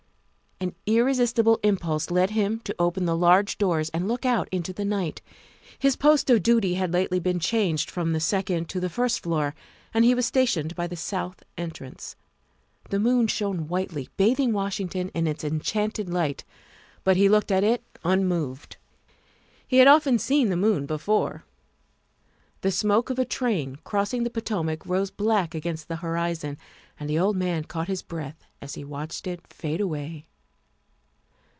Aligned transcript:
An 0.61 0.75
irresistible 0.85 1.59
impulse 1.63 2.11
led 2.11 2.29
him 2.29 2.59
to 2.65 2.75
open 2.77 3.05
the 3.05 3.17
large 3.17 3.57
doors 3.57 3.89
and 3.89 4.07
look 4.07 4.27
out 4.27 4.47
into 4.51 4.71
the 4.71 4.85
night. 4.85 5.19
His 5.79 5.95
post 5.95 6.29
of 6.29 6.43
duty 6.43 6.75
had 6.75 6.93
lately 6.93 7.19
been 7.19 7.39
changed 7.39 7.89
from 7.89 8.13
the 8.13 8.19
second 8.19 8.69
to 8.69 8.79
the 8.79 8.89
first 8.89 9.23
floor, 9.23 9.55
and 9.91 10.05
he 10.05 10.13
was 10.13 10.27
stationed 10.27 10.75
by 10.75 10.85
the 10.85 10.95
south 10.95 11.41
entrance. 11.57 12.15
The 12.91 12.99
moon 12.99 13.25
shone 13.25 13.69
whitely, 13.69 14.09
bathing 14.17 14.53
Washington 14.53 15.09
in 15.15 15.25
its 15.25 15.43
en 15.43 15.55
18 15.55 15.59
274 15.61 16.13
THE 16.13 16.13
WIFE 16.13 16.27
OF 16.27 16.27
chanted 16.27 16.43
light, 16.43 16.53
but 17.03 17.17
he 17.17 17.27
looked 17.27 17.51
at 17.51 17.63
it 17.63 17.83
unmoved. 18.03 18.77
He 19.67 19.77
had 19.77 19.87
often 19.87 20.19
seen 20.19 20.49
the 20.49 20.55
moon 20.55 20.85
before. 20.85 21.43
The 22.61 22.69
smoke 22.69 23.09
of 23.09 23.17
a 23.17 23.25
train 23.25 23.77
cross 23.77 24.13
ing 24.13 24.21
the 24.21 24.29
Potomac 24.29 24.85
rose 24.85 25.09
black 25.09 25.55
against 25.55 25.87
the 25.87 25.95
horizon, 26.05 26.59
and 26.99 27.09
the 27.09 27.17
old 27.17 27.35
man 27.35 27.63
caught 27.63 27.87
his 27.87 28.03
breath 28.03 28.45
as 28.61 28.75
he 28.75 28.83
watched 28.85 29.25
it 29.25 29.47
fade 29.47 29.81
away. 29.81 30.27